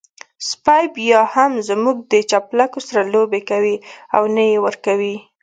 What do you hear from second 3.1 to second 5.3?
لوبې کوي او نه يې ورکوي.